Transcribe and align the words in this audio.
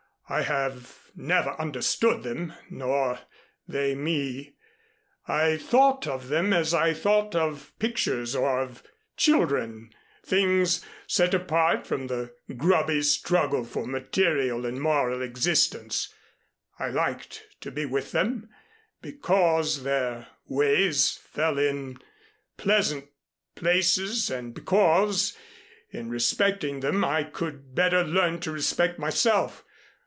I 0.29 0.43
have 0.43 1.11
never 1.13 1.59
understood 1.59 2.23
them 2.23 2.53
nor 2.69 3.19
they 3.67 3.95
me. 3.95 4.53
I 5.27 5.57
thought 5.57 6.07
of 6.07 6.29
them 6.29 6.53
as 6.53 6.73
I 6.73 6.93
thought 6.93 7.35
of 7.35 7.73
pictures 7.79 8.33
or 8.33 8.61
of 8.61 8.81
children, 9.17 9.91
things 10.25 10.85
set 11.05 11.33
apart 11.33 11.85
from 11.85 12.07
the 12.07 12.33
grubby 12.55 13.01
struggle 13.01 13.65
for 13.65 13.85
material 13.85 14.65
and 14.65 14.81
moral 14.81 15.21
existence. 15.21 16.13
I 16.79 16.87
liked 16.87 17.43
to 17.59 17.69
be 17.69 17.85
with 17.85 18.13
them 18.13 18.47
because 19.01 19.83
their 19.83 20.27
ways 20.45 21.09
fell 21.29 21.57
in 21.59 21.97
pleasant 22.55 23.09
places 23.57 24.29
and 24.29 24.53
because, 24.53 25.35
in 25.89 26.09
respecting 26.09 26.79
them, 26.79 27.03
I 27.03 27.23
could 27.25 27.75
better 27.75 28.05
learn 28.05 28.39
to 28.39 28.51
respect 28.53 28.97
myself. 28.97 29.65